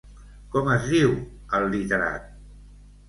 Com 0.53 0.71
es 0.75 0.87
diu 0.93 1.13
el 1.59 1.69
literat? 1.75 2.27